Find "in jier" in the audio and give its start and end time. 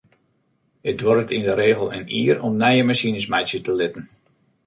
1.97-2.37